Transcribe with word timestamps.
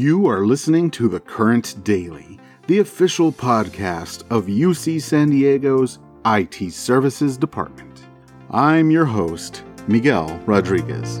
You 0.00 0.26
are 0.28 0.46
listening 0.46 0.90
to 0.92 1.10
The 1.10 1.20
Current 1.20 1.84
Daily, 1.84 2.40
the 2.68 2.78
official 2.78 3.30
podcast 3.30 4.22
of 4.30 4.46
UC 4.46 5.02
San 5.02 5.28
Diego's 5.28 5.98
IT 6.24 6.72
Services 6.72 7.36
Department. 7.36 8.06
I'm 8.50 8.90
your 8.90 9.04
host, 9.04 9.62
Miguel 9.88 10.40
Rodriguez. 10.46 11.18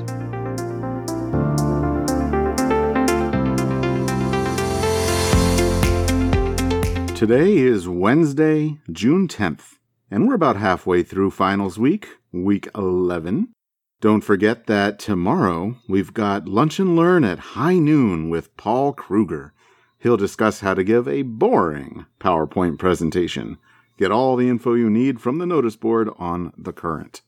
Today 7.14 7.58
is 7.58 7.86
Wednesday, 7.86 8.78
June 8.90 9.28
10th, 9.28 9.74
and 10.10 10.26
we're 10.26 10.32
about 10.32 10.56
halfway 10.56 11.02
through 11.02 11.32
finals 11.32 11.78
week, 11.78 12.08
week 12.32 12.66
11. 12.74 13.52
Don't 14.00 14.22
forget 14.22 14.66
that 14.66 14.98
tomorrow 14.98 15.76
we've 15.86 16.14
got 16.14 16.48
Lunch 16.48 16.80
and 16.80 16.96
Learn 16.96 17.22
at 17.22 17.38
high 17.52 17.78
noon 17.78 18.30
with 18.30 18.56
Paul 18.56 18.94
Kruger. 18.94 19.52
He'll 19.98 20.16
discuss 20.16 20.60
how 20.60 20.72
to 20.72 20.82
give 20.82 21.06
a 21.06 21.20
boring 21.20 22.06
PowerPoint 22.18 22.78
presentation. 22.78 23.58
Get 23.98 24.10
all 24.10 24.36
the 24.36 24.48
info 24.48 24.72
you 24.72 24.88
need 24.88 25.20
from 25.20 25.36
the 25.36 25.44
notice 25.44 25.76
board 25.76 26.08
on 26.18 26.54
the 26.56 26.72
current. 26.72 27.20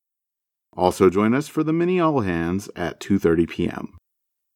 Also 0.75 1.11
join 1.11 1.35
us 1.35 1.47
for 1.47 1.63
the 1.63 1.75
mini 1.75 2.01
all 2.01 2.21
hands 2.21 2.71
at 2.75 3.01
2:30 3.01 3.51
p.m. 3.51 3.99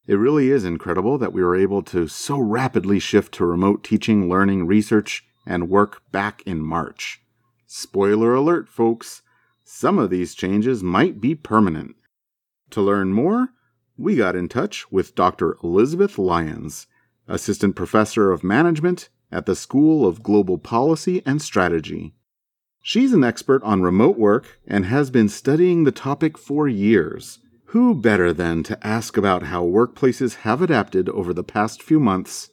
It 0.06 0.14
really 0.14 0.50
is 0.50 0.64
incredible 0.64 1.18
that 1.18 1.34
we 1.34 1.44
were 1.44 1.54
able 1.54 1.82
to 1.82 2.08
so 2.08 2.38
rapidly 2.38 2.98
shift 2.98 3.34
to 3.34 3.44
remote 3.44 3.84
teaching, 3.84 4.26
learning, 4.26 4.66
research, 4.66 5.22
and 5.44 5.68
work 5.68 6.00
back 6.12 6.42
in 6.46 6.62
March. 6.62 7.20
Spoiler 7.66 8.34
alert, 8.34 8.70
folks. 8.70 9.20
Some 9.64 9.98
of 9.98 10.08
these 10.08 10.34
changes 10.34 10.82
might 10.82 11.20
be 11.20 11.34
permanent. 11.34 11.96
To 12.70 12.82
learn 12.82 13.12
more, 13.12 13.50
we 13.96 14.16
got 14.16 14.36
in 14.36 14.48
touch 14.48 14.90
with 14.90 15.14
Dr. 15.14 15.56
Elizabeth 15.62 16.18
Lyons, 16.18 16.86
Assistant 17.28 17.76
Professor 17.76 18.30
of 18.30 18.44
Management 18.44 19.08
at 19.32 19.46
the 19.46 19.56
School 19.56 20.06
of 20.06 20.22
Global 20.22 20.58
Policy 20.58 21.22
and 21.24 21.40
Strategy. 21.40 22.14
She's 22.82 23.12
an 23.12 23.24
expert 23.24 23.62
on 23.64 23.82
remote 23.82 24.18
work 24.18 24.60
and 24.66 24.86
has 24.86 25.10
been 25.10 25.28
studying 25.28 25.84
the 25.84 25.92
topic 25.92 26.38
for 26.38 26.68
years. 26.68 27.40
Who 27.70 27.94
better 27.94 28.32
than 28.32 28.62
to 28.64 28.86
ask 28.86 29.16
about 29.16 29.44
how 29.44 29.64
workplaces 29.64 30.36
have 30.36 30.62
adapted 30.62 31.08
over 31.08 31.34
the 31.34 31.42
past 31.42 31.82
few 31.82 31.98
months 31.98 32.48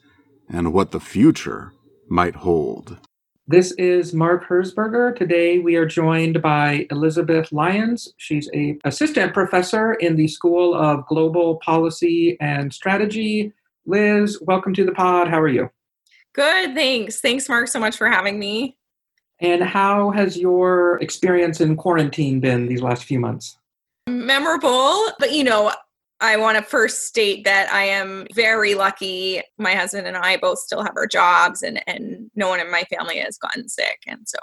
and 0.50 0.74
what 0.74 0.92
the 0.92 1.00
future 1.00 1.74
might 2.10 2.38
hold? 2.38 2.98
This 3.46 3.74
is 3.74 4.14
Mark 4.14 4.48
Herzberger. 4.48 5.18
Today 5.18 5.60
we 5.60 5.76
are 5.76 5.86
joined 5.86 6.42
by 6.42 6.88
Elizabeth 6.92 7.52
Lyons. 7.52 8.14
She's 8.16 8.50
a 8.54 8.78
assistant 8.86 9.34
professor 9.34 9.96
in 9.96 10.16
the 10.16 10.30
School 10.30 10.74
of 10.74 11.06
Global 11.08 11.58
Policy 11.58 12.38
and 12.40 12.74
Strategy. 12.74 13.52
Liz, 13.86 14.40
welcome 14.44 14.74
to 14.76 14.86
the 14.86 14.94
pod. 14.94 15.28
How 15.28 15.42
are 15.42 15.50
you? 15.50 15.70
Good, 16.34 16.74
thanks. 16.74 17.20
Thanks, 17.20 17.50
Mark, 17.50 17.68
so 17.68 17.82
much 17.82 17.98
for 17.98 18.08
having 18.08 18.40
me. 18.40 18.78
And 19.42 19.62
how 19.62 20.12
has 20.12 20.38
your 20.38 20.98
experience 21.02 21.60
in 21.60 21.76
quarantine 21.76 22.40
been 22.40 22.68
these 22.68 22.82
last 22.82 23.04
few 23.04 23.20
months? 23.20 23.58
Memorable, 24.08 25.10
but 25.20 25.34
you 25.34 25.44
know, 25.44 25.74
I 26.24 26.38
want 26.38 26.58
to 26.58 26.64
first 26.64 27.06
state 27.06 27.44
that 27.44 27.70
I 27.70 27.84
am 27.84 28.28
very 28.34 28.76
lucky. 28.76 29.42
My 29.58 29.76
husband 29.76 30.08
and 30.08 30.16
I 30.16 30.38
both 30.38 30.58
still 30.58 30.82
have 30.82 30.96
our 30.96 31.06
jobs, 31.06 31.62
and, 31.62 31.84
and 31.86 32.32
no 32.34 32.48
one 32.48 32.62
in 32.62 32.72
my 32.72 32.84
family 32.84 33.18
has 33.18 33.38
gotten 33.38 33.68
sick. 33.68 34.00
And 34.08 34.22
so, 34.26 34.38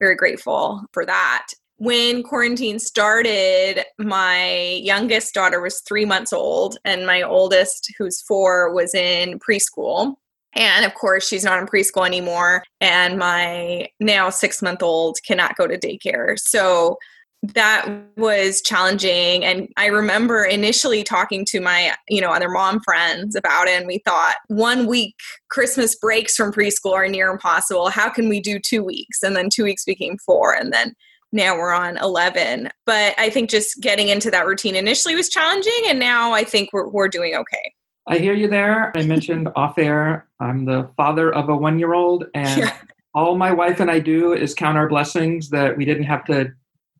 very 0.00 0.16
grateful 0.16 0.82
for 0.92 1.04
that. 1.04 1.48
When 1.76 2.22
quarantine 2.22 2.78
started, 2.78 3.84
my 3.98 4.80
youngest 4.82 5.34
daughter 5.34 5.60
was 5.60 5.82
three 5.82 6.06
months 6.06 6.32
old, 6.32 6.78
and 6.86 7.06
my 7.06 7.20
oldest, 7.20 7.92
who's 7.98 8.22
four, 8.22 8.72
was 8.72 8.94
in 8.94 9.38
preschool. 9.38 10.14
And 10.54 10.86
of 10.86 10.94
course, 10.94 11.28
she's 11.28 11.44
not 11.44 11.58
in 11.58 11.66
preschool 11.66 12.06
anymore. 12.06 12.62
And 12.80 13.18
my 13.18 13.86
now 14.00 14.30
six 14.30 14.62
month 14.62 14.82
old 14.82 15.18
cannot 15.26 15.56
go 15.56 15.66
to 15.66 15.78
daycare. 15.78 16.38
So 16.38 16.96
that 17.42 17.88
was 18.16 18.62
challenging. 18.62 19.44
And 19.44 19.68
i 19.76 19.86
remember 19.86 20.44
initially 20.44 21.02
talking 21.02 21.44
to 21.46 21.60
my 21.60 21.94
you 22.08 22.20
know 22.20 22.30
other 22.30 22.48
mom 22.48 22.80
friends 22.80 23.34
about 23.34 23.66
it 23.66 23.78
and 23.78 23.86
we 23.86 24.00
thought 24.04 24.36
one 24.48 24.86
week 24.86 25.14
christmas 25.50 25.96
breaks 25.96 26.36
from 26.36 26.52
preschool 26.52 26.92
are 26.92 27.08
near 27.08 27.30
impossible. 27.30 27.90
How 27.90 28.08
can 28.08 28.28
we 28.28 28.40
do 28.40 28.58
two 28.58 28.84
weeks? 28.84 29.22
And 29.22 29.34
then 29.34 29.48
two 29.50 29.64
weeks 29.64 29.84
became 29.84 30.18
four 30.18 30.54
and 30.54 30.72
then 30.72 30.94
now 31.32 31.56
we're 31.56 31.72
on 31.72 31.96
11 31.96 32.68
but 32.84 33.14
i 33.18 33.30
think 33.30 33.48
just 33.48 33.80
getting 33.80 34.08
into 34.08 34.30
that 34.30 34.46
routine 34.46 34.76
initially 34.76 35.14
was 35.14 35.30
challenging 35.30 35.82
and 35.88 35.98
now 35.98 36.32
i 36.32 36.44
think 36.44 36.68
we're, 36.72 36.88
we're 36.88 37.08
doing 37.08 37.34
okay. 37.34 37.72
I 38.06 38.18
hear 38.18 38.34
you 38.34 38.48
there. 38.48 38.92
I 38.96 39.04
mentioned 39.04 39.48
off 39.56 39.78
air, 39.78 40.26
I'm 40.40 40.64
the 40.64 40.90
father 40.96 41.32
of 41.32 41.48
a 41.48 41.56
one 41.56 41.78
year 41.78 41.94
old, 41.94 42.24
and 42.34 42.62
yeah. 42.62 42.76
all 43.14 43.36
my 43.36 43.52
wife 43.52 43.80
and 43.80 43.90
I 43.90 44.00
do 44.00 44.32
is 44.32 44.54
count 44.54 44.76
our 44.76 44.88
blessings 44.88 45.50
that 45.50 45.76
we 45.76 45.84
didn't 45.84 46.04
have 46.04 46.24
to 46.24 46.52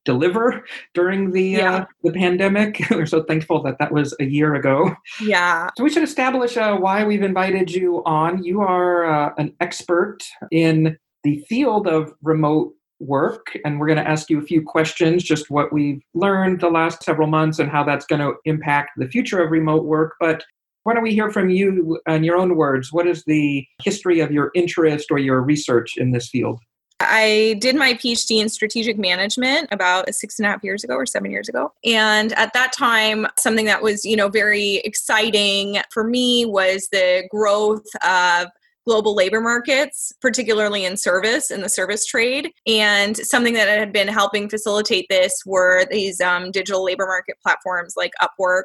deliver 0.05 0.65
during 0.95 1.33
the 1.33 1.57
uh, 1.57 1.59
yeah. 1.59 1.77
uh, 1.77 1.85
the 2.03 2.13
pandemic. 2.13 2.83
We're 2.91 3.07
so 3.07 3.23
thankful 3.23 3.63
that 3.63 3.79
that 3.79 3.93
was 3.93 4.15
a 4.21 4.25
year 4.25 4.55
ago. 4.55 4.95
Yeah. 5.21 5.71
So 5.77 5.85
we 5.85 5.91
should 5.91 6.03
establish 6.03 6.57
uh, 6.57 6.77
why 6.77 7.05
we've 7.05 7.23
invited 7.23 7.71
you 7.71 8.03
on. 8.05 8.43
You 8.43 8.61
are 8.61 9.05
uh, 9.05 9.35
an 9.39 9.55
expert 9.61 10.19
in 10.51 10.97
the 11.25 11.39
field 11.49 11.87
of 11.87 12.13
remote 12.23 12.73
work, 12.99 13.57
and 13.65 13.79
we're 13.79 13.87
going 13.87 13.99
to 13.99 14.09
ask 14.09 14.31
you 14.31 14.39
a 14.39 14.45
few 14.45 14.63
questions, 14.63 15.23
just 15.23 15.51
what 15.51 15.73
we've 15.73 16.03
learned 16.15 16.61
the 16.61 16.71
last 16.71 17.03
several 17.03 17.29
months 17.29 17.59
and 17.59 17.71
how 17.71 17.85
that's 17.85 18.07
going 18.07 18.21
to 18.21 18.35
impact 18.45 18.91
the 18.97 19.09
future 19.09 19.43
of 19.43 19.51
remote 19.51 19.85
work. 19.85 20.15
But 20.21 20.45
why 20.85 20.95
don't 20.95 21.03
we 21.03 21.15
hear 21.15 21.31
from 21.31 21.51
you 21.51 22.01
in 22.09 22.25
your 22.25 22.37
own 22.37 22.57
words? 22.57 22.93
What 22.93 23.07
is 23.07 23.25
the 23.25 23.65
history 23.83 24.21
of 24.21 24.33
your 24.33 24.51
interest 24.55 25.09
or 25.11 25.19
your 25.19 25.41
research 25.41 25.97
in 25.97 26.13
this 26.13 26.29
field? 26.29 26.61
I 27.09 27.55
did 27.61 27.77
my 27.77 27.95
PhD 27.95 28.41
in 28.41 28.49
strategic 28.49 28.99
management 28.99 29.69
about 29.71 30.13
six 30.15 30.39
and 30.39 30.47
a 30.47 30.51
half 30.51 30.63
years 30.63 30.85
ago 30.85 30.95
or 30.95 31.07
seven 31.07 31.31
years 31.31 31.49
ago. 31.49 31.73
And 31.85 32.33
at 32.35 32.53
that 32.53 32.73
time, 32.73 33.27
something 33.39 33.67
that 33.67 33.83
was, 33.83 34.05
you 34.05 34.17
know, 34.17 34.29
very 34.29 34.77
exciting 34.77 35.79
for 35.91 36.05
me 36.05 36.45
was 36.45 36.89
the 36.93 37.25
growth 37.31 37.87
of 38.07 38.49
global 38.87 39.15
labor 39.15 39.41
markets, 39.41 40.13
particularly 40.21 40.85
in 40.85 40.97
service, 40.97 41.51
in 41.51 41.61
the 41.61 41.69
service 41.69 42.05
trade. 42.05 42.51
And 42.67 43.17
something 43.17 43.55
that 43.55 43.69
had 43.69 43.93
been 43.93 44.09
helping 44.09 44.49
facilitate 44.49 45.07
this 45.09 45.43
were 45.47 45.87
these 45.91 46.21
um, 46.21 46.51
digital 46.51 46.85
labor 46.85 47.07
market 47.07 47.37
platforms 47.43 47.95
like 47.97 48.13
Upwork. 48.21 48.65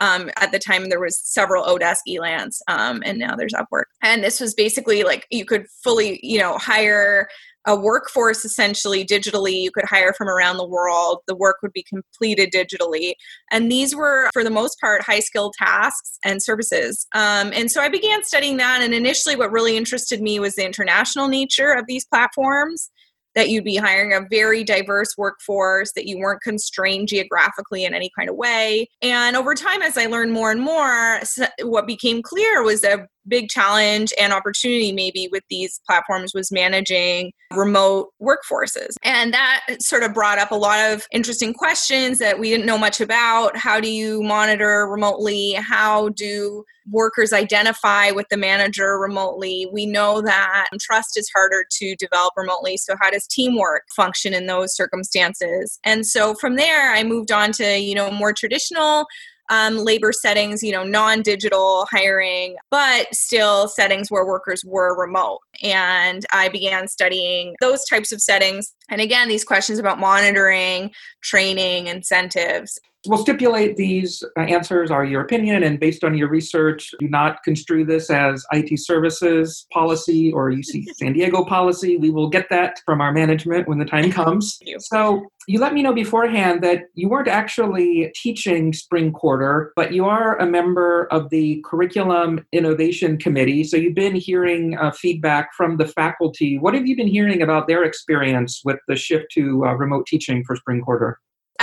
Um, 0.00 0.30
at 0.36 0.52
the 0.52 0.58
time, 0.58 0.88
there 0.88 1.00
was 1.00 1.20
several 1.20 1.64
Odesk 1.64 2.02
Elance, 2.08 2.60
um, 2.68 3.02
and 3.04 3.18
now 3.18 3.34
there's 3.36 3.54
Upwork. 3.54 3.84
And 4.02 4.22
this 4.22 4.40
was 4.40 4.54
basically 4.54 5.02
like 5.02 5.26
you 5.30 5.44
could 5.44 5.66
fully, 5.82 6.20
you 6.22 6.38
know, 6.38 6.56
hire 6.58 7.28
a 7.66 7.76
workforce 7.76 8.44
essentially 8.44 9.04
digitally. 9.04 9.60
You 9.60 9.70
could 9.70 9.84
hire 9.84 10.14
from 10.14 10.28
around 10.28 10.56
the 10.56 10.66
world. 10.66 11.18
The 11.26 11.36
work 11.36 11.56
would 11.62 11.72
be 11.72 11.82
completed 11.82 12.50
digitally. 12.50 13.12
And 13.50 13.70
these 13.70 13.94
were, 13.94 14.30
for 14.32 14.42
the 14.42 14.50
most 14.50 14.80
part, 14.80 15.02
high 15.02 15.20
skilled 15.20 15.54
tasks 15.58 16.18
and 16.24 16.42
services. 16.42 17.06
Um, 17.14 17.52
and 17.54 17.70
so 17.70 17.82
I 17.82 17.90
began 17.90 18.24
studying 18.24 18.56
that. 18.56 18.80
And 18.80 18.94
initially, 18.94 19.36
what 19.36 19.52
really 19.52 19.76
interested 19.76 20.22
me 20.22 20.40
was 20.40 20.54
the 20.54 20.64
international 20.64 21.28
nature 21.28 21.72
of 21.72 21.84
these 21.86 22.06
platforms 22.06 22.90
that 23.38 23.50
you'd 23.50 23.62
be 23.62 23.76
hiring 23.76 24.12
a 24.12 24.26
very 24.28 24.64
diverse 24.64 25.16
workforce, 25.16 25.92
that 25.92 26.06
you 26.08 26.18
weren't 26.18 26.42
constrained 26.42 27.06
geographically 27.06 27.84
in 27.84 27.94
any 27.94 28.10
kind 28.18 28.28
of 28.28 28.34
way. 28.34 28.88
And 29.00 29.36
over 29.36 29.54
time, 29.54 29.80
as 29.80 29.96
I 29.96 30.06
learned 30.06 30.32
more 30.32 30.50
and 30.50 30.60
more, 30.60 31.20
what 31.62 31.86
became 31.86 32.20
clear 32.20 32.64
was 32.64 32.82
a 32.82 33.06
big 33.28 33.48
challenge 33.48 34.12
and 34.18 34.32
opportunity 34.32 34.92
maybe 34.92 35.28
with 35.30 35.44
these 35.50 35.80
platforms 35.86 36.32
was 36.34 36.50
managing 36.50 37.32
remote 37.54 38.08
workforces. 38.20 38.94
And 39.02 39.32
that 39.32 39.64
sort 39.80 40.02
of 40.02 40.12
brought 40.12 40.38
up 40.38 40.50
a 40.50 40.56
lot 40.56 40.78
of 40.92 41.06
interesting 41.12 41.54
questions 41.54 42.18
that 42.18 42.38
we 42.38 42.50
didn't 42.50 42.66
know 42.66 42.78
much 42.78 43.00
about. 43.00 43.56
How 43.56 43.80
do 43.80 43.90
you 43.90 44.22
monitor 44.22 44.86
remotely? 44.86 45.52
How 45.52 46.10
do 46.10 46.64
workers 46.90 47.32
identify 47.32 48.10
with 48.10 48.26
the 48.30 48.36
manager 48.36 48.98
remotely? 48.98 49.68
We 49.72 49.86
know 49.86 50.22
that 50.22 50.66
trust 50.80 51.18
is 51.18 51.30
harder 51.34 51.64
to 51.70 51.96
develop 51.96 52.34
remotely. 52.36 52.76
So 52.76 52.94
how 53.00 53.10
does 53.10 53.26
teamwork 53.26 53.84
function 53.94 54.34
in 54.34 54.46
those 54.46 54.74
circumstances? 54.74 55.78
And 55.84 56.06
so 56.06 56.34
from 56.34 56.56
there 56.56 56.92
I 56.92 57.02
moved 57.02 57.32
on 57.32 57.52
to, 57.52 57.78
you 57.78 57.94
know, 57.94 58.10
more 58.10 58.32
traditional 58.32 59.06
um, 59.50 59.78
labor 59.78 60.12
settings, 60.12 60.62
you 60.62 60.72
know, 60.72 60.84
non 60.84 61.22
digital 61.22 61.86
hiring, 61.90 62.56
but 62.70 63.12
still 63.14 63.68
settings 63.68 64.10
where 64.10 64.26
workers 64.26 64.64
were 64.64 64.98
remote. 64.98 65.40
And 65.62 66.24
I 66.32 66.48
began 66.48 66.88
studying 66.88 67.54
those 67.60 67.84
types 67.84 68.12
of 68.12 68.20
settings. 68.20 68.74
And 68.90 69.00
again, 69.00 69.28
these 69.28 69.44
questions 69.44 69.78
about 69.78 69.98
monitoring, 69.98 70.90
training, 71.22 71.86
incentives. 71.86 72.78
We'll 73.08 73.18
stipulate 73.18 73.76
these 73.76 74.22
uh, 74.36 74.42
answers 74.42 74.90
are 74.90 75.04
your 75.04 75.22
opinion, 75.22 75.62
and 75.62 75.80
based 75.80 76.04
on 76.04 76.16
your 76.16 76.28
research, 76.28 76.94
do 76.98 77.08
not 77.08 77.42
construe 77.42 77.84
this 77.84 78.10
as 78.10 78.44
IT 78.52 78.78
services 78.78 79.66
policy 79.72 80.32
or 80.32 80.50
UC 80.50 80.84
San 80.96 81.12
Diego 81.14 81.44
policy. 81.44 81.96
We 81.96 82.10
will 82.10 82.28
get 82.28 82.48
that 82.50 82.80
from 82.84 83.00
our 83.00 83.12
management 83.12 83.68
when 83.68 83.78
the 83.78 83.84
time 83.84 84.12
comes. 84.12 84.58
So 84.78 85.26
you 85.46 85.58
let 85.58 85.72
me 85.72 85.82
know 85.82 85.94
beforehand 85.94 86.62
that 86.62 86.84
you 86.94 87.08
weren't 87.08 87.28
actually 87.28 88.12
teaching 88.14 88.72
spring 88.74 89.12
quarter, 89.12 89.72
but 89.76 89.92
you 89.92 90.04
are 90.04 90.36
a 90.38 90.46
member 90.46 91.08
of 91.10 91.30
the 91.30 91.64
Curriculum 91.64 92.44
Innovation 92.52 93.16
Committee. 93.16 93.64
So 93.64 93.78
you've 93.78 93.94
been 93.94 94.14
hearing 94.14 94.76
uh, 94.76 94.90
feedback 94.90 95.54
from 95.54 95.78
the 95.78 95.86
faculty. 95.86 96.58
What 96.58 96.74
have 96.74 96.86
you 96.86 96.96
been 96.96 97.08
hearing 97.08 97.40
about 97.40 97.66
their 97.66 97.84
experience 97.84 98.60
with 98.64 98.78
the 98.88 98.96
shift 98.96 99.32
to 99.32 99.64
uh, 99.64 99.72
remote 99.72 100.06
teaching 100.06 100.44
for 100.44 100.54
spring 100.54 100.82
quarter? 100.82 101.18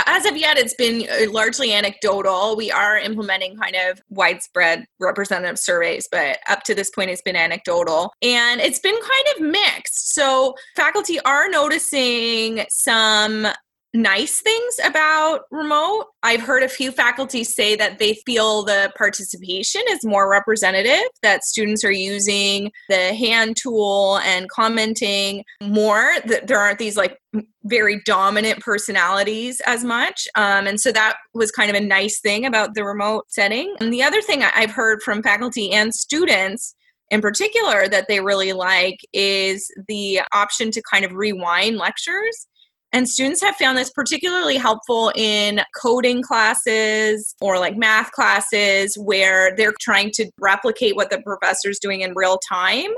As 0.06 0.26
of 0.26 0.36
yet, 0.36 0.58
it's 0.58 0.74
been 0.74 1.08
uh, 1.08 1.30
largely 1.30 1.72
anecdotal. 1.72 2.56
We 2.56 2.70
are 2.70 2.98
implementing 2.98 3.56
kind 3.56 3.76
of 3.76 4.00
widespread 4.10 4.84
representative 5.00 5.58
surveys, 5.58 6.08
but 6.10 6.38
up 6.48 6.62
to 6.64 6.74
this 6.74 6.90
point, 6.90 7.10
it's 7.10 7.22
been 7.22 7.36
anecdotal. 7.36 8.12
And 8.22 8.60
it's 8.60 8.78
been 8.78 8.94
kind 8.94 9.36
of 9.36 9.46
mixed. 9.52 10.14
So, 10.14 10.54
faculty 10.74 11.18
are 11.20 11.48
noticing 11.48 12.66
some 12.68 13.48
nice 13.96 14.40
things 14.40 14.74
about 14.84 15.42
remote. 15.50 16.06
I've 16.22 16.42
heard 16.42 16.62
a 16.62 16.68
few 16.68 16.92
faculty 16.92 17.42
say 17.44 17.74
that 17.76 17.98
they 17.98 18.14
feel 18.26 18.62
the 18.62 18.92
participation 18.96 19.82
is 19.88 20.04
more 20.04 20.30
representative, 20.30 21.08
that 21.22 21.44
students 21.44 21.84
are 21.84 21.92
using 21.92 22.70
the 22.88 23.14
hand 23.14 23.56
tool 23.56 24.18
and 24.24 24.48
commenting 24.50 25.44
more, 25.62 26.14
that 26.26 26.46
there 26.46 26.58
aren't 26.58 26.78
these 26.78 26.96
like 26.96 27.18
very 27.64 28.00
dominant 28.04 28.60
personalities 28.60 29.60
as 29.66 29.82
much. 29.82 30.28
Um, 30.36 30.66
and 30.66 30.80
so 30.80 30.92
that 30.92 31.16
was 31.34 31.50
kind 31.50 31.70
of 31.70 31.76
a 31.76 31.84
nice 31.84 32.20
thing 32.20 32.46
about 32.46 32.74
the 32.74 32.84
remote 32.84 33.24
setting. 33.28 33.74
And 33.80 33.92
the 33.92 34.02
other 34.02 34.22
thing 34.22 34.42
I've 34.42 34.70
heard 34.70 35.02
from 35.02 35.22
faculty 35.22 35.72
and 35.72 35.94
students 35.94 36.74
in 37.10 37.20
particular 37.20 37.88
that 37.88 38.08
they 38.08 38.20
really 38.20 38.52
like 38.52 38.98
is 39.12 39.70
the 39.88 40.20
option 40.32 40.70
to 40.72 40.82
kind 40.90 41.04
of 41.04 41.12
rewind 41.12 41.76
lectures 41.76 42.46
and 42.92 43.08
students 43.08 43.42
have 43.42 43.56
found 43.56 43.76
this 43.76 43.90
particularly 43.90 44.56
helpful 44.56 45.12
in 45.14 45.60
coding 45.80 46.22
classes 46.22 47.34
or 47.40 47.58
like 47.58 47.76
math 47.76 48.12
classes 48.12 48.96
where 48.96 49.54
they're 49.56 49.74
trying 49.80 50.10
to 50.12 50.30
replicate 50.40 50.96
what 50.96 51.10
the 51.10 51.20
professor's 51.22 51.78
doing 51.78 52.00
in 52.00 52.12
real 52.14 52.38
time 52.48 52.90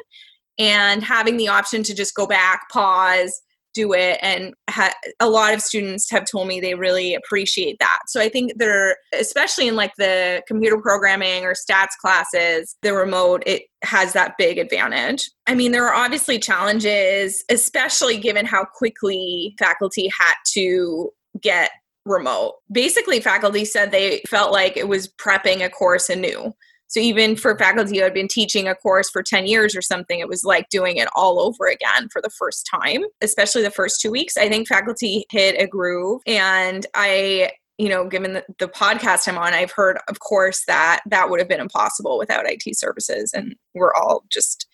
and 0.59 1.03
having 1.03 1.37
the 1.37 1.49
option 1.49 1.83
to 1.85 1.95
just 1.95 2.15
go 2.15 2.27
back, 2.27 2.69
pause, 2.71 3.43
do 3.79 3.93
it 3.93 4.19
and 4.23 4.55
ha- 4.69 4.95
a 5.21 5.29
lot 5.29 5.55
of 5.55 5.61
students 5.61 6.11
have 6.11 6.25
told 6.25 6.49
me 6.49 6.59
they 6.61 6.75
really 6.75 7.15
appreciate 7.15 7.79
that. 7.79 8.01
So 8.09 8.21
i 8.21 8.29
think 8.29 8.53
they're 8.57 8.97
especially 9.15 9.69
in 9.69 9.77
like 9.77 9.93
the 9.97 10.43
computer 10.49 10.79
programming 10.79 11.45
or 11.45 11.55
stats 11.55 11.97
classes 12.01 12.77
the 12.83 12.93
remote 12.93 13.43
it 13.47 13.63
has 13.83 14.13
that 14.15 14.35
big 14.39 14.59
advantage. 14.59 15.31
I 15.47 15.55
mean 15.55 15.73
there 15.73 15.87
are 15.87 15.95
obviously 15.95 16.39
challenges 16.39 17.45
especially 17.49 18.19
given 18.19 18.47
how 18.47 18.65
quickly 18.65 19.55
faculty 19.59 20.11
had 20.19 20.35
to 20.55 21.11
get 21.41 21.71
remote. 22.05 22.55
Basically 22.73 23.21
faculty 23.21 23.65
said 23.65 23.91
they 23.91 24.23
felt 24.29 24.51
like 24.51 24.77
it 24.77 24.89
was 24.89 25.09
prepping 25.09 25.65
a 25.65 25.69
course 25.69 26.09
anew 26.09 26.53
so 26.89 27.01
even 27.01 27.37
for 27.37 27.57
faculty 27.57 27.99
who 27.99 28.03
had 28.03 28.15
been 28.15 28.29
teaching 28.29 28.67
a 28.67 28.75
course 28.75 29.11
for 29.11 29.23
10 29.23 29.47
years 29.47 29.77
or 29.77 29.83
something, 29.83 30.19
it 30.19 30.29
was 30.29 30.43
like 30.43 30.69
doing 30.71 30.97
it 30.97 31.09
all 31.15 31.39
over 31.39 31.67
again 31.67 32.09
for 32.11 32.23
the 32.23 32.31
first 32.31 32.67
time, 32.67 33.05
especially 33.21 33.63
the 33.63 33.71
first 33.71 34.01
two 34.01 34.11
weeks. 34.11 34.37
I 34.37 34.49
think 34.49 34.67
faculty 34.67 35.27
hit 35.31 35.61
a 35.61 35.67
groove. 35.67 36.23
And 36.27 36.87
I 36.95 37.53
you 37.79 37.89
know, 37.89 38.09
given 38.09 38.33
the, 38.33 38.45
the, 38.59 38.67
podcast 38.67 39.29
I'm 39.29 39.39
on, 39.39 39.55
I've 39.55 39.71
heard, 39.71 39.99
of 40.09 40.19
course, 40.19 40.65
that 40.67 41.01
that 41.07 41.31
would 41.31 41.39
have 41.39 41.49
been 41.49 41.61
impossible 41.61 42.19
without 42.19 42.45
IT 42.45 42.77
services. 42.77 43.33
And 43.33 43.55
we're 43.73 43.95
all 43.95 44.25
just 44.29 44.67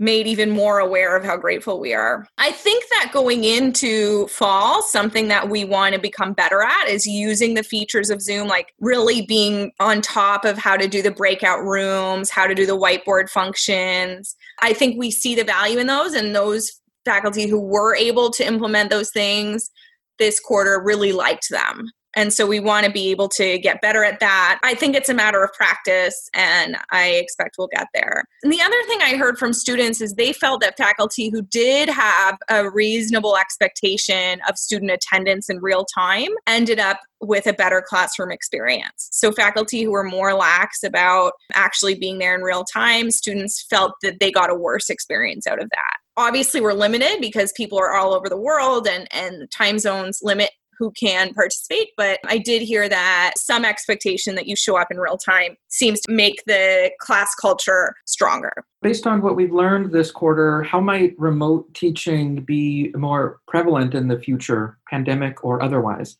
made 0.00 0.26
even 0.26 0.50
more 0.50 0.78
aware 0.78 1.14
of 1.14 1.22
how 1.22 1.36
grateful 1.36 1.78
we 1.78 1.92
are. 1.92 2.26
I 2.38 2.50
think 2.50 2.84
that 2.90 3.10
going 3.12 3.44
into 3.44 4.26
fall, 4.28 4.82
something 4.82 5.28
that 5.28 5.50
we 5.50 5.62
want 5.64 5.94
to 5.94 6.00
become 6.00 6.32
better 6.32 6.62
at 6.62 6.88
is 6.88 7.06
using 7.06 7.52
the 7.52 7.62
features 7.62 8.08
of 8.08 8.22
Zoom, 8.22 8.48
like 8.48 8.72
really 8.80 9.22
being 9.26 9.72
on 9.78 10.00
top 10.00 10.46
of 10.46 10.56
how 10.56 10.76
to 10.78 10.88
do 10.88 11.02
the 11.02 11.10
breakout 11.10 11.62
rooms, 11.62 12.30
how 12.30 12.46
to 12.46 12.54
do 12.54 12.64
the 12.64 12.78
whiteboard 12.78 13.28
functions. 13.28 14.34
I 14.62 14.72
think 14.72 14.98
we 14.98 15.10
see 15.10 15.34
the 15.34 15.44
value 15.44 15.78
in 15.78 15.86
those, 15.86 16.14
and 16.14 16.34
those 16.34 16.72
faculty 17.04 17.46
who 17.46 17.60
were 17.60 17.94
able 17.94 18.30
to 18.30 18.46
implement 18.46 18.90
those 18.90 19.10
things 19.10 19.70
this 20.18 20.40
quarter 20.40 20.82
really 20.82 21.12
liked 21.12 21.50
them. 21.50 21.90
And 22.16 22.32
so 22.32 22.46
we 22.46 22.60
want 22.60 22.86
to 22.86 22.92
be 22.92 23.10
able 23.10 23.28
to 23.30 23.58
get 23.58 23.80
better 23.80 24.04
at 24.04 24.20
that. 24.20 24.58
I 24.62 24.74
think 24.74 24.96
it's 24.96 25.08
a 25.08 25.14
matter 25.14 25.42
of 25.44 25.52
practice, 25.52 26.28
and 26.34 26.76
I 26.90 27.10
expect 27.10 27.56
we'll 27.58 27.68
get 27.68 27.86
there. 27.94 28.24
And 28.42 28.52
the 28.52 28.60
other 28.60 28.82
thing 28.86 29.00
I 29.02 29.16
heard 29.16 29.38
from 29.38 29.52
students 29.52 30.00
is 30.00 30.14
they 30.14 30.32
felt 30.32 30.60
that 30.62 30.76
faculty 30.76 31.30
who 31.30 31.42
did 31.42 31.88
have 31.88 32.36
a 32.48 32.68
reasonable 32.70 33.36
expectation 33.36 34.40
of 34.48 34.58
student 34.58 34.90
attendance 34.90 35.48
in 35.48 35.58
real 35.60 35.84
time 35.94 36.30
ended 36.46 36.80
up 36.80 37.00
with 37.20 37.46
a 37.46 37.52
better 37.52 37.84
classroom 37.86 38.32
experience. 38.32 39.08
So, 39.12 39.30
faculty 39.30 39.82
who 39.82 39.92
were 39.92 40.04
more 40.04 40.34
lax 40.34 40.82
about 40.82 41.32
actually 41.52 41.94
being 41.94 42.18
there 42.18 42.34
in 42.34 42.42
real 42.42 42.64
time, 42.64 43.10
students 43.10 43.64
felt 43.68 43.92
that 44.02 44.20
they 44.20 44.32
got 44.32 44.50
a 44.50 44.54
worse 44.54 44.90
experience 44.90 45.46
out 45.46 45.62
of 45.62 45.68
that 45.70 45.96
obviously 46.16 46.60
we're 46.60 46.74
limited 46.74 47.18
because 47.20 47.52
people 47.56 47.78
are 47.78 47.94
all 47.94 48.12
over 48.12 48.28
the 48.28 48.36
world 48.36 48.86
and 48.86 49.08
and 49.12 49.50
time 49.50 49.78
zones 49.78 50.18
limit 50.22 50.50
who 50.80 50.90
can 50.92 51.32
participate. 51.34 51.90
But 51.96 52.18
I 52.26 52.38
did 52.38 52.62
hear 52.62 52.88
that 52.88 53.34
some 53.36 53.64
expectation 53.64 54.34
that 54.34 54.48
you 54.48 54.56
show 54.56 54.76
up 54.76 54.88
in 54.90 54.98
real 54.98 55.18
time 55.18 55.56
seems 55.68 56.00
to 56.00 56.12
make 56.12 56.42
the 56.46 56.90
class 57.00 57.34
culture 57.34 57.94
stronger. 58.06 58.52
Based 58.82 59.06
on 59.06 59.20
what 59.20 59.36
we've 59.36 59.52
learned 59.52 59.92
this 59.92 60.10
quarter, 60.10 60.62
how 60.62 60.80
might 60.80 61.14
remote 61.18 61.72
teaching 61.74 62.42
be 62.42 62.90
more 62.96 63.40
prevalent 63.46 63.94
in 63.94 64.08
the 64.08 64.18
future, 64.18 64.78
pandemic 64.88 65.44
or 65.44 65.62
otherwise? 65.62 66.16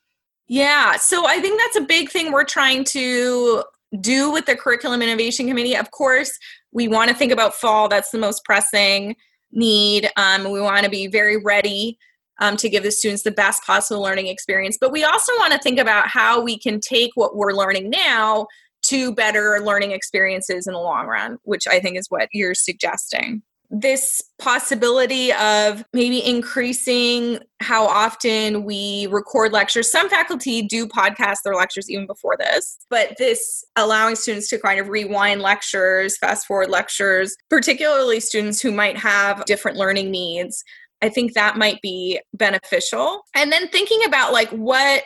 Yeah, 0.47 0.97
so 0.97 1.27
I 1.27 1.41
think 1.41 1.59
that's 1.59 1.77
a 1.77 1.87
big 1.87 2.11
thing 2.11 2.31
we're 2.31 2.45
trying 2.45 2.85
to 2.85 3.65
do 4.01 4.31
with 4.31 4.45
the 4.45 4.57
Curriculum 4.57 5.01
Innovation 5.01 5.49
Committee. 5.49 5.77
Of 5.77 5.91
course, 5.91 6.39
we 6.71 6.87
want 6.87 7.09
to 7.09 7.17
think 7.17 7.33
about 7.33 7.55
fall, 7.55 7.89
that's 7.89 8.11
the 8.11 8.19
most 8.19 8.45
pressing 8.45 9.17
need. 9.53 10.11
Um, 10.17 10.51
we 10.51 10.61
want 10.61 10.85
to 10.85 10.91
be 10.91 11.07
very 11.07 11.39
ready 11.39 11.99
um, 12.41 12.57
to 12.57 12.69
give 12.69 12.83
the 12.83 12.91
students 12.91 13.23
the 13.23 13.31
best 13.31 13.63
possible 13.65 14.03
learning 14.03 14.27
experience. 14.27 14.77
But 14.81 14.93
we 14.93 15.05
also 15.05 15.33
want 15.39 15.53
to 15.53 15.59
think 15.59 15.79
about 15.79 16.09
how 16.09 16.41
we 16.41 16.59
can 16.59 16.81
take 16.81 17.13
what 17.15 17.37
we're 17.37 17.53
learning 17.53 17.91
now 17.91 18.47
to 18.83 19.15
better 19.15 19.61
learning 19.63 19.93
experiences 19.93 20.67
in 20.67 20.73
the 20.73 20.81
long 20.81 21.07
run, 21.07 21.39
which 21.43 21.67
I 21.69 21.81
think 21.81 21.99
is 21.99 22.07
what 22.09 22.29
you're 22.33 22.55
suggesting. 22.55 23.43
This 23.73 24.21
possibility 24.41 25.33
of 25.35 25.85
maybe 25.93 26.27
increasing 26.27 27.39
how 27.61 27.87
often 27.87 28.65
we 28.65 29.07
record 29.13 29.53
lectures. 29.53 29.89
Some 29.89 30.09
faculty 30.09 30.63
do 30.63 30.89
podcast 30.89 31.43
their 31.45 31.55
lectures 31.55 31.89
even 31.89 32.07
before 32.07 32.37
this, 32.37 32.79
but 32.89 33.17
this 33.19 33.65
allowing 33.77 34.17
students 34.17 34.49
to 34.49 34.59
kind 34.59 34.81
of 34.81 34.89
rewind 34.89 35.41
lectures, 35.41 36.19
fast 36.19 36.47
forward 36.47 36.71
lectures, 36.71 37.37
particularly 37.49 38.19
students 38.19 38.61
who 38.61 38.73
might 38.73 38.97
have 38.97 39.45
different 39.45 39.77
learning 39.77 40.11
needs, 40.11 40.65
I 41.03 41.09
think 41.09 41.35
that 41.35 41.57
might 41.57 41.81
be 41.83 42.21
beneficial. 42.35 43.23
And 43.35 43.51
then 43.51 43.69
thinking 43.69 44.05
about 44.05 44.33
like 44.33 44.51
what 44.51 45.03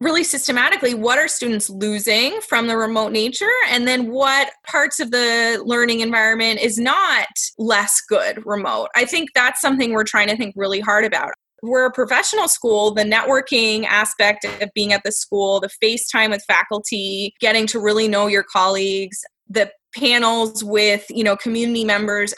really 0.00 0.24
systematically 0.24 0.94
what 0.94 1.18
are 1.18 1.28
students 1.28 1.68
losing 1.68 2.40
from 2.40 2.66
the 2.66 2.76
remote 2.76 3.12
nature 3.12 3.50
and 3.68 3.86
then 3.86 4.10
what 4.10 4.50
parts 4.66 4.98
of 4.98 5.10
the 5.10 5.62
learning 5.64 6.00
environment 6.00 6.58
is 6.58 6.78
not 6.78 7.28
less 7.58 8.00
good 8.08 8.44
remote. 8.46 8.88
I 8.96 9.04
think 9.04 9.30
that's 9.34 9.60
something 9.60 9.92
we're 9.92 10.04
trying 10.04 10.28
to 10.28 10.36
think 10.36 10.54
really 10.56 10.80
hard 10.80 11.04
about. 11.04 11.32
We're 11.62 11.84
a 11.84 11.92
professional 11.92 12.48
school, 12.48 12.94
the 12.94 13.04
networking 13.04 13.84
aspect 13.84 14.46
of 14.46 14.70
being 14.74 14.94
at 14.94 15.02
the 15.04 15.12
school, 15.12 15.60
the 15.60 15.68
FaceTime 15.82 16.30
with 16.30 16.42
faculty, 16.48 17.34
getting 17.38 17.66
to 17.66 17.78
really 17.78 18.08
know 18.08 18.26
your 18.26 18.44
colleagues, 18.44 19.18
the 19.50 19.70
panels 19.94 20.62
with 20.64 21.04
you 21.10 21.24
know 21.24 21.36
community 21.36 21.84
members 21.84 22.32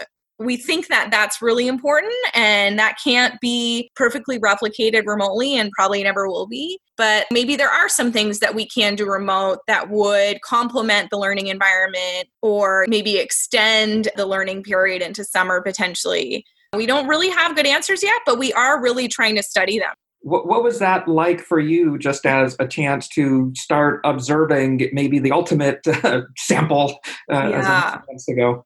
we 0.44 0.56
think 0.56 0.88
that 0.88 1.10
that's 1.10 1.40
really 1.40 1.66
important 1.66 2.12
and 2.34 2.78
that 2.78 2.96
can't 3.02 3.40
be 3.40 3.90
perfectly 3.96 4.38
replicated 4.38 5.06
remotely 5.06 5.56
and 5.56 5.70
probably 5.72 6.02
never 6.02 6.28
will 6.28 6.46
be. 6.46 6.78
But 6.96 7.26
maybe 7.30 7.56
there 7.56 7.70
are 7.70 7.88
some 7.88 8.12
things 8.12 8.40
that 8.40 8.54
we 8.54 8.66
can 8.66 8.94
do 8.94 9.06
remote 9.06 9.58
that 9.66 9.90
would 9.90 10.40
complement 10.42 11.10
the 11.10 11.18
learning 11.18 11.46
environment 11.48 12.28
or 12.42 12.86
maybe 12.88 13.18
extend 13.18 14.08
the 14.16 14.26
learning 14.26 14.62
period 14.62 15.02
into 15.02 15.24
summer 15.24 15.62
potentially. 15.62 16.44
We 16.74 16.86
don't 16.86 17.06
really 17.06 17.28
have 17.30 17.56
good 17.56 17.66
answers 17.66 18.02
yet, 18.02 18.20
but 18.24 18.38
we 18.38 18.52
are 18.54 18.80
really 18.80 19.08
trying 19.08 19.36
to 19.36 19.42
study 19.42 19.78
them. 19.78 19.92
What, 20.20 20.46
what 20.46 20.62
was 20.62 20.78
that 20.78 21.08
like 21.08 21.40
for 21.40 21.58
you, 21.58 21.98
just 21.98 22.24
as 22.24 22.54
a 22.60 22.66
chance 22.66 23.08
to 23.08 23.52
start 23.56 24.00
observing 24.04 24.88
maybe 24.92 25.18
the 25.18 25.32
ultimate 25.32 25.84
sample 26.36 27.00
uh, 27.30 27.48
yeah. 27.50 28.00
months 28.08 28.28
ago? 28.28 28.64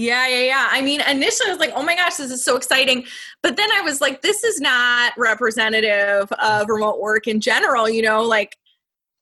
Yeah, 0.00 0.26
yeah, 0.28 0.40
yeah. 0.40 0.68
I 0.70 0.80
mean, 0.80 1.02
initially 1.02 1.50
I 1.50 1.52
was 1.52 1.60
like, 1.60 1.72
oh 1.76 1.82
my 1.82 1.94
gosh, 1.94 2.16
this 2.16 2.30
is 2.30 2.42
so 2.42 2.56
exciting. 2.56 3.04
But 3.42 3.58
then 3.58 3.70
I 3.70 3.82
was 3.82 4.00
like, 4.00 4.22
this 4.22 4.42
is 4.44 4.58
not 4.58 5.12
representative 5.18 6.32
of 6.32 6.70
remote 6.70 7.02
work 7.02 7.26
in 7.26 7.38
general. 7.38 7.86
You 7.86 8.00
know, 8.00 8.22
like 8.22 8.56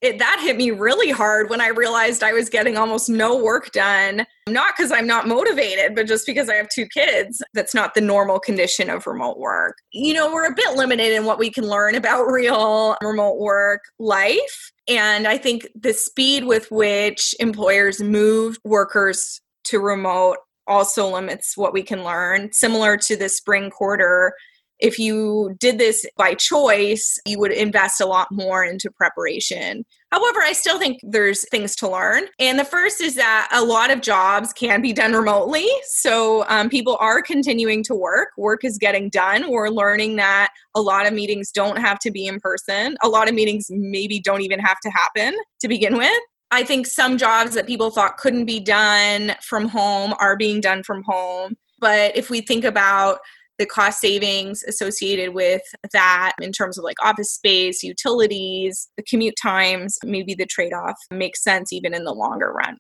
it, 0.03 0.21
that 0.21 0.41
hit 0.41 0.57
me 0.57 0.71
really 0.71 1.11
hard 1.11 1.51
when 1.51 1.61
I 1.61 1.71
realized 1.71 2.23
I 2.23 2.33
was 2.33 2.49
getting 2.49 2.77
almost 2.77 3.11
no 3.11 3.43
work 3.43 3.73
done. 3.73 4.25
Not 4.49 4.75
because 4.77 4.93
I'm 4.93 5.09
not 5.09 5.27
motivated, 5.27 5.97
but 5.97 6.07
just 6.07 6.25
because 6.27 6.49
I 6.49 6.55
have 6.55 6.69
two 6.69 6.87
kids. 6.87 7.43
That's 7.55 7.75
not 7.75 7.95
the 7.95 8.01
normal 8.01 8.39
condition 8.39 8.89
of 8.89 9.05
remote 9.05 9.39
work. 9.41 9.79
You 9.91 10.15
know, 10.15 10.33
we're 10.33 10.47
a 10.47 10.55
bit 10.55 10.77
limited 10.77 11.13
in 11.13 11.25
what 11.25 11.41
we 11.41 11.51
can 11.51 11.67
learn 11.67 11.97
about 11.97 12.23
real 12.31 12.97
remote 13.03 13.41
work 13.41 13.81
life. 13.99 14.71
And 14.87 15.27
I 15.27 15.39
think 15.39 15.67
the 15.75 15.93
speed 15.93 16.45
with 16.45 16.71
which 16.71 17.35
employers 17.41 18.01
move 18.01 18.59
workers 18.63 19.41
to 19.65 19.81
remote 19.81 20.39
also 20.69 21.09
limits 21.09 21.57
what 21.57 21.73
we 21.73 21.83
can 21.83 22.05
learn. 22.05 22.53
Similar 22.53 22.97
to 22.99 23.17
the 23.17 23.29
spring 23.29 23.71
quarter 23.71 24.35
if 24.79 24.99
you 24.99 25.57
did 25.59 25.79
this 25.79 26.07
by 26.17 26.35
choice, 26.35 27.19
you 27.27 27.39
would 27.39 27.53
invest 27.53 28.01
a 28.01 28.07
lot 28.07 28.29
more 28.31 28.63
into 28.63 28.91
preparation. 28.91 29.85
However, 30.13 30.41
I 30.41 30.53
still 30.53 30.79
think 30.79 31.01
there's 31.03 31.47
things 31.49 31.75
to 31.77 31.91
learn. 31.91 32.25
And 32.39 32.59
the 32.59 32.65
first 32.65 33.01
is 33.01 33.17
that 33.17 33.49
a 33.53 33.63
lot 33.63 33.91
of 33.91 34.01
jobs 34.01 34.53
can 34.53 34.81
be 34.81 34.93
done 34.93 35.13
remotely. 35.13 35.67
So 35.87 36.45
um, 36.49 36.71
people 36.71 36.97
are 37.01 37.21
continuing 37.21 37.83
to 37.85 37.95
work. 37.95 38.29
Work 38.39 38.65
is 38.65 38.79
getting 38.79 39.11
done. 39.11 39.51
We're 39.51 39.69
learning 39.69 40.17
that 40.17 40.51
a 40.75 40.81
lot 40.81 41.07
of 41.07 41.13
meetings 41.13 41.51
don't 41.51 41.79
have 41.79 41.99
to 42.01 42.11
be 42.11 42.27
in 42.27 42.39
person. 42.41 42.97
A 43.03 43.09
lot 43.09 43.29
of 43.29 43.35
meetings 43.35 43.67
maybe 43.71 44.21
don't 44.21 44.43
even 44.43 44.61
have 44.61 44.79
to 44.81 44.91
happen 44.91 45.37
to 45.61 45.69
begin 45.69 45.99
with. 45.99 46.21
I 46.51 46.65
think 46.65 46.87
some 46.87 47.19
jobs 47.19 47.55
that 47.55 47.67
people 47.67 47.91
thought 47.91 48.17
couldn't 48.17 48.47
be 48.47 48.61
done 48.61 49.35
from 49.43 49.69
home 49.69 50.15
are 50.19 50.37
being 50.37 50.61
done 50.61 50.83
from 50.83 51.03
home. 51.03 51.57
But 51.79 52.17
if 52.17 52.31
we 52.31 52.41
think 52.41 52.65
about 52.65 53.19
the 53.59 53.67
cost 53.67 54.01
savings 54.01 54.63
associated 54.63 55.35
with 55.35 55.63
that 55.93 56.33
in 56.41 56.53
terms 56.53 56.79
of 56.79 56.85
like 56.85 56.97
office 57.05 57.33
space, 57.33 57.83
utilities, 57.83 58.89
the 58.97 59.03
commute 59.03 59.35
times, 59.41 59.99
maybe 60.05 60.35
the 60.35 60.47
trade 60.47 60.73
off 60.73 60.97
makes 61.11 61.43
sense 61.43 61.73
even 61.73 61.93
in 61.93 62.05
the 62.05 62.15
longer 62.15 62.53
run. 62.53 62.79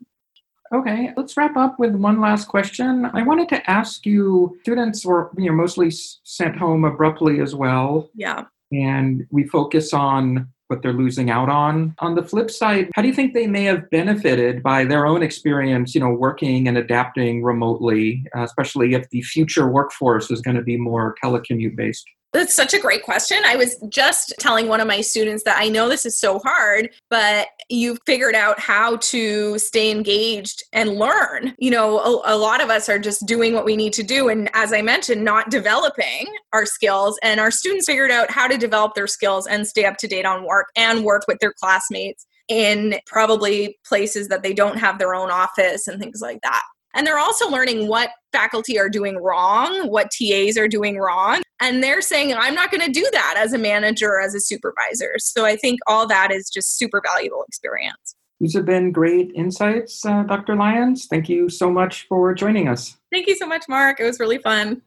Okay, 0.73 1.13
let's 1.17 1.37
wrap 1.37 1.57
up 1.57 1.79
with 1.79 1.95
one 1.95 2.21
last 2.21 2.47
question. 2.47 3.07
I 3.15 3.23
wanted 3.23 3.49
to 3.51 3.71
ask 3.71 4.05
you 4.05 4.57
students 4.63 5.05
were 5.05 5.31
you 5.37 5.47
know 5.47 5.57
mostly 5.57 5.91
sent 5.91 6.57
home 6.57 6.85
abruptly 6.85 7.41
as 7.41 7.55
well. 7.55 8.11
Yeah. 8.15 8.45
And 8.71 9.27
we 9.31 9.45
focus 9.45 9.95
on 9.95 10.49
what 10.69 10.83
they're 10.83 10.93
losing 10.93 11.31
out 11.31 11.49
on. 11.49 11.95
On 11.99 12.15
the 12.15 12.23
flip 12.23 12.51
side, 12.51 12.91
how 12.95 13.03
do 13.03 13.09
you 13.09 13.15
think 13.15 13.35
they 13.35 13.47
may 13.47 13.65
have 13.65 13.91
benefited 13.91 14.63
by 14.63 14.85
their 14.85 15.07
own 15.07 15.23
experience, 15.23 15.95
you 15.95 16.01
know, 16.01 16.11
working 16.11 16.69
and 16.69 16.79
adapting 16.79 17.43
remotely, 17.43 18.25
especially 18.35 18.95
if 18.95 19.09
the 19.11 19.23
future 19.23 19.69
workforce 19.69 20.31
is 20.31 20.41
going 20.41 20.57
to 20.57 20.63
be 20.63 20.77
more 20.77 21.15
telecommute 21.23 21.77
based? 21.77 22.07
That's 22.33 22.55
such 22.55 22.75
a 22.75 22.79
great 22.79 23.05
question. 23.05 23.39
I 23.47 23.57
was 23.57 23.77
just 23.89 24.35
telling 24.39 24.69
one 24.69 24.81
of 24.81 24.87
my 24.87 25.01
students 25.01 25.45
that 25.45 25.59
I 25.59 25.69
know 25.69 25.89
this 25.89 26.05
is 26.05 26.21
so 26.21 26.39
hard, 26.41 26.91
but 27.09 27.49
you've 27.71 27.99
figured 28.05 28.35
out 28.35 28.61
how 28.61 28.97
to 28.97 29.59
stay 29.59 29.91
engaged 29.91 30.63
and 30.73 30.97
learn. 30.97 31.55
You 31.59 31.71
know, 31.71 31.99
a, 31.99 32.35
a, 32.35 32.37
lot 32.37 32.63
of 32.63 32.69
us 32.69 32.89
are 32.89 32.99
just 32.99 33.27
doing 33.27 33.55
what 33.55 33.65
we 33.65 33.77
need 33.77 33.95
to 33.95 34.03
do. 34.03 34.29
And 34.29 34.51
as 34.53 34.75
I 34.75 34.83
mentioned, 34.83 35.25
not 35.25 35.51
developing 35.51 36.27
our 36.53 36.67
skills. 36.67 37.19
And 37.23 37.41
our 37.41 37.51
students 37.51 37.87
figured 37.87 38.11
out 38.11 38.31
how 38.31 38.47
to 38.47 38.59
develop 38.59 38.95
their 38.95 39.07
skills 39.07 39.47
and 39.47 39.67
stay 39.67 39.87
up 39.87 39.97
to 39.99 40.07
date 40.07 40.27
on 40.27 40.47
work 40.47 40.67
and 40.77 41.05
work 41.05 41.23
with 41.29 41.39
their 41.41 41.55
classmates 41.55 42.27
in 42.49 42.99
probably 43.07 43.79
places 43.87 44.29
that 44.29 44.43
they 44.43 44.53
don't 44.53 44.79
have 44.79 44.99
their 44.99 45.15
own 45.15 45.31
office 45.31 45.87
and 45.87 46.01
things 46.01 46.21
like 46.21 46.41
that. 46.43 46.63
And 46.99 47.07
they're 47.07 47.19
also 47.19 47.49
learning 47.49 47.87
what 47.87 48.11
faculty 48.33 48.77
are 48.77 48.89
doing 48.89 49.23
wrong, 49.23 49.89
what 49.89 50.11
TAs 50.11 50.59
are 50.59 50.67
doing 50.67 50.99
wrong. 50.99 51.43
And 51.61 51.81
they're 51.81 52.03
saying, 52.03 52.35
I'm 52.35 52.57
not 52.57 52.73
going 52.73 52.85
to 52.85 52.91
do 52.91 53.09
that 53.13 53.37
as 53.39 53.53
a 53.53 53.59
manager 53.59 54.09
or 54.09 54.21
as 54.21 54.35
a 54.35 54.41
supervisor. 54.41 55.15
So 55.19 55.45
I 55.45 55.55
think 55.55 55.79
all 55.87 56.09
that 56.09 56.33
is 56.33 56.51
just 56.51 56.77
super 56.77 57.01
valuable 57.07 57.45
experience. 57.47 58.17
These 58.41 58.55
have 58.55 58.67
been 58.67 58.91
great 58.91 59.31
insights, 59.37 60.05
uh, 60.05 60.25
Dr. 60.25 60.57
Lyons. 60.57 61.07
Thank 61.07 61.29
you 61.29 61.49
so 61.49 61.71
much 61.71 62.09
for 62.09 62.35
joining 62.35 62.67
us. 62.67 62.97
Thank 63.13 63.29
you 63.29 63.37
so 63.37 63.47
much, 63.47 63.67
Mark. 63.69 64.01
It 64.01 64.05
was 64.05 64.19
really 64.19 64.39
fun. 64.39 64.83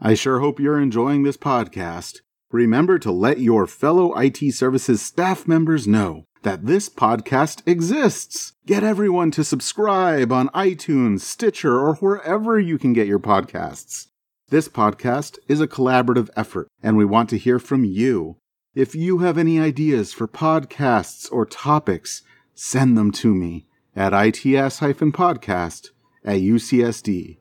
I 0.00 0.14
sure 0.14 0.40
hope 0.40 0.58
you're 0.58 0.80
enjoying 0.80 1.24
this 1.24 1.36
podcast. 1.36 2.22
Remember 2.50 2.98
to 3.00 3.12
let 3.12 3.38
your 3.38 3.66
fellow 3.66 4.18
IT 4.18 4.54
services 4.54 5.02
staff 5.02 5.46
members 5.46 5.86
know 5.86 6.24
that 6.42 6.66
this 6.66 6.88
podcast 6.88 7.62
exists. 7.66 8.52
Get 8.66 8.82
everyone 8.84 9.30
to 9.32 9.44
subscribe 9.44 10.32
on 10.32 10.48
iTunes, 10.50 11.20
Stitcher, 11.20 11.78
or 11.78 11.94
wherever 11.96 12.58
you 12.58 12.78
can 12.78 12.92
get 12.92 13.06
your 13.06 13.18
podcasts. 13.18 14.08
This 14.50 14.68
podcast 14.68 15.38
is 15.48 15.60
a 15.60 15.66
collaborative 15.66 16.30
effort, 16.36 16.68
and 16.82 16.96
we 16.96 17.04
want 17.04 17.28
to 17.30 17.38
hear 17.38 17.58
from 17.58 17.84
you. 17.84 18.36
If 18.74 18.94
you 18.94 19.18
have 19.18 19.36
any 19.36 19.58
ideas 19.60 20.12
for 20.12 20.28
podcasts 20.28 21.30
or 21.32 21.44
topics, 21.44 22.22
send 22.54 22.96
them 22.96 23.10
to 23.12 23.34
me 23.34 23.66
at 23.96 24.12
its-podcast 24.12 25.90
at 26.24 26.36
ucsd.edu. 26.36 27.38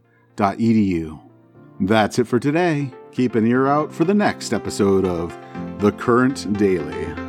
That's 1.79 2.19
it 2.19 2.27
for 2.27 2.39
today. 2.39 2.91
Keep 3.11 3.35
an 3.35 3.45
ear 3.45 3.67
out 3.67 3.93
for 3.93 4.03
the 4.03 4.13
next 4.13 4.51
episode 4.53 5.05
of 5.05 5.37
The 5.79 5.91
Current 5.91 6.57
Daily. 6.57 7.26